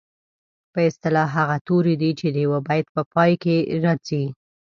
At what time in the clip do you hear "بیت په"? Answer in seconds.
2.67-3.01